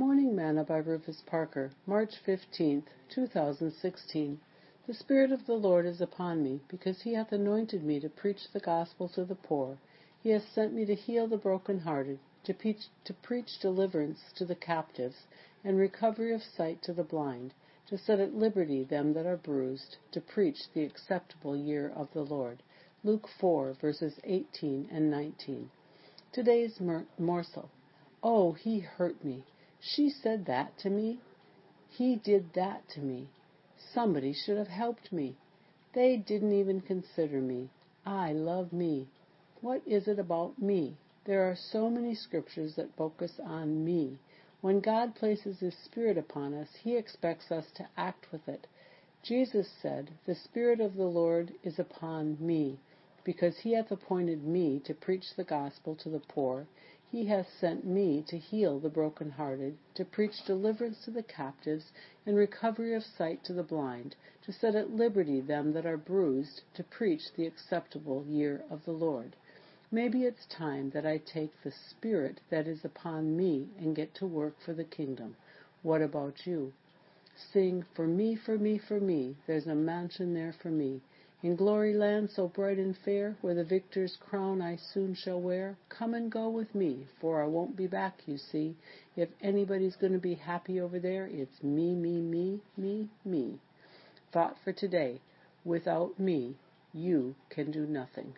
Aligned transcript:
Morning 0.00 0.34
Manna 0.34 0.64
by 0.64 0.78
Rufus 0.78 1.22
Parker, 1.26 1.72
March 1.84 2.16
15, 2.24 2.84
2016. 3.10 4.40
The 4.86 4.94
Spirit 4.94 5.30
of 5.30 5.44
the 5.44 5.52
Lord 5.52 5.84
is 5.84 6.00
upon 6.00 6.42
me, 6.42 6.62
because 6.68 7.02
he 7.02 7.12
hath 7.12 7.32
anointed 7.32 7.84
me 7.84 8.00
to 8.00 8.08
preach 8.08 8.50
the 8.50 8.60
gospel 8.60 9.10
to 9.10 9.26
the 9.26 9.34
poor. 9.34 9.76
He 10.22 10.30
hath 10.30 10.48
sent 10.54 10.72
me 10.72 10.86
to 10.86 10.94
heal 10.94 11.26
the 11.26 11.36
brokenhearted, 11.36 12.18
to 12.44 12.54
to 12.54 13.12
preach 13.12 13.58
deliverance 13.60 14.32
to 14.36 14.46
the 14.46 14.54
captives, 14.54 15.26
and 15.62 15.76
recovery 15.76 16.32
of 16.32 16.42
sight 16.42 16.80
to 16.84 16.94
the 16.94 17.04
blind, 17.04 17.52
to 17.88 17.98
set 17.98 18.20
at 18.20 18.34
liberty 18.34 18.82
them 18.82 19.12
that 19.12 19.26
are 19.26 19.36
bruised, 19.36 19.98
to 20.12 20.22
preach 20.22 20.72
the 20.72 20.82
acceptable 20.82 21.54
year 21.54 21.92
of 21.94 22.10
the 22.14 22.24
Lord. 22.24 22.62
Luke 23.04 23.28
4, 23.38 23.74
verses 23.74 24.18
18 24.24 24.88
and 24.90 25.10
19. 25.10 25.70
Today's 26.32 26.80
morsel. 27.18 27.68
Oh, 28.22 28.52
he 28.52 28.80
hurt 28.80 29.22
me. 29.22 29.44
She 29.80 30.10
said 30.10 30.44
that 30.44 30.76
to 30.78 30.90
me. 30.90 31.20
He 31.88 32.16
did 32.16 32.52
that 32.52 32.86
to 32.90 33.00
me. 33.00 33.28
Somebody 33.76 34.32
should 34.32 34.58
have 34.58 34.68
helped 34.68 35.10
me. 35.10 35.36
They 35.94 36.16
didn't 36.16 36.52
even 36.52 36.82
consider 36.82 37.40
me. 37.40 37.70
I 38.04 38.32
love 38.32 38.72
me. 38.72 39.08
What 39.60 39.82
is 39.86 40.06
it 40.06 40.18
about 40.18 40.60
me? 40.60 40.96
There 41.24 41.50
are 41.50 41.56
so 41.56 41.90
many 41.90 42.14
scriptures 42.14 42.76
that 42.76 42.94
focus 42.96 43.40
on 43.42 43.84
me. 43.84 44.18
When 44.60 44.80
God 44.80 45.14
places 45.14 45.60
His 45.60 45.74
Spirit 45.74 46.18
upon 46.18 46.54
us, 46.54 46.68
He 46.82 46.96
expects 46.96 47.50
us 47.50 47.70
to 47.72 47.88
act 47.96 48.30
with 48.30 48.46
it. 48.48 48.66
Jesus 49.22 49.68
said, 49.80 50.10
The 50.26 50.34
Spirit 50.34 50.80
of 50.80 50.94
the 50.94 51.08
Lord 51.08 51.54
is 51.62 51.78
upon 51.78 52.36
me, 52.38 52.78
because 53.24 53.58
He 53.58 53.72
hath 53.72 53.90
appointed 53.90 54.44
me 54.44 54.78
to 54.80 54.94
preach 54.94 55.34
the 55.34 55.44
gospel 55.44 55.94
to 55.96 56.08
the 56.08 56.20
poor. 56.20 56.66
He 57.12 57.24
hath 57.24 57.48
sent 57.58 57.84
me 57.84 58.22
to 58.28 58.38
heal 58.38 58.78
the 58.78 58.88
brokenhearted, 58.88 59.76
to 59.94 60.04
preach 60.04 60.44
deliverance 60.44 61.04
to 61.04 61.10
the 61.10 61.24
captives, 61.24 61.90
and 62.24 62.36
recovery 62.36 62.94
of 62.94 63.02
sight 63.02 63.42
to 63.44 63.52
the 63.52 63.64
blind, 63.64 64.14
to 64.42 64.52
set 64.52 64.76
at 64.76 64.94
liberty 64.94 65.40
them 65.40 65.72
that 65.72 65.84
are 65.84 65.96
bruised, 65.96 66.62
to 66.74 66.84
preach 66.84 67.32
the 67.32 67.48
acceptable 67.48 68.24
year 68.28 68.62
of 68.70 68.84
the 68.84 68.92
Lord. 68.92 69.34
Maybe 69.90 70.24
it's 70.24 70.46
time 70.46 70.90
that 70.90 71.04
I 71.04 71.18
take 71.18 71.50
the 71.62 71.72
Spirit 71.72 72.40
that 72.48 72.68
is 72.68 72.84
upon 72.84 73.36
me 73.36 73.70
and 73.76 73.96
get 73.96 74.14
to 74.14 74.26
work 74.26 74.60
for 74.60 74.72
the 74.72 74.84
kingdom. 74.84 75.34
What 75.82 76.02
about 76.02 76.46
you? 76.46 76.72
Sing, 77.34 77.82
For 77.92 78.06
me, 78.06 78.36
for 78.36 78.56
me, 78.56 78.78
for 78.78 79.00
me, 79.00 79.34
there's 79.48 79.66
a 79.66 79.74
mansion 79.74 80.32
there 80.32 80.52
for 80.52 80.70
me. 80.70 81.00
In 81.42 81.56
glory 81.56 81.94
land 81.94 82.30
so 82.30 82.48
bright 82.48 82.76
and 82.76 82.94
fair, 82.94 83.34
where 83.40 83.54
the 83.54 83.64
victor's 83.64 84.14
crown 84.16 84.60
I 84.60 84.76
soon 84.76 85.14
shall 85.14 85.40
wear, 85.40 85.78
come 85.88 86.12
and 86.12 86.30
go 86.30 86.50
with 86.50 86.74
me, 86.74 87.06
for 87.18 87.42
I 87.42 87.46
won't 87.46 87.76
be 87.76 87.86
back, 87.86 88.20
you 88.26 88.36
see. 88.36 88.76
If 89.16 89.30
anybody's 89.40 89.96
going 89.96 90.12
to 90.12 90.18
be 90.18 90.34
happy 90.34 90.80
over 90.80 90.98
there, 90.98 91.26
it's 91.26 91.62
me, 91.62 91.94
me, 91.94 92.20
me, 92.20 92.60
me, 92.76 93.08
me. 93.24 93.58
Thought 94.32 94.58
for 94.62 94.72
today. 94.72 95.22
Without 95.64 96.20
me, 96.20 96.56
you 96.92 97.34
can 97.48 97.70
do 97.70 97.86
nothing. 97.86 98.34